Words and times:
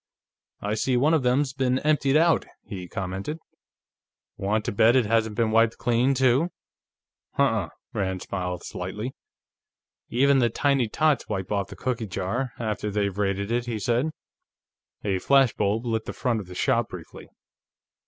"I 0.61 0.73
see 0.73 0.97
one 0.97 1.13
of 1.13 1.21
them's 1.21 1.53
been 1.53 1.77
emptied 1.77 2.17
out," 2.17 2.47
he 2.65 2.87
commented. 2.87 3.37
"Want 4.35 4.65
to 4.65 4.71
bet 4.71 4.95
it 4.95 5.05
hasn't 5.05 5.35
been 5.35 5.51
wiped 5.51 5.77
clean, 5.77 6.15
too?" 6.15 6.49
"Huh 7.33 7.43
unh." 7.43 7.69
Rand 7.93 8.23
smiled 8.23 8.63
slightly. 8.63 9.13
"Even 10.09 10.39
the 10.39 10.49
tiny 10.49 10.87
tots 10.89 11.29
wipe 11.29 11.51
off 11.51 11.67
the 11.67 11.75
cookie 11.75 12.07
jar, 12.07 12.51
after 12.57 12.89
they've 12.89 13.15
raided 13.15 13.51
it," 13.51 13.67
he 13.67 13.77
said. 13.77 14.09
A 15.03 15.19
flash 15.19 15.53
bulb 15.53 15.85
lit 15.85 16.05
the 16.05 16.13
front 16.13 16.39
of 16.39 16.47
the 16.47 16.55
shop 16.55 16.89
briefly. 16.89 17.27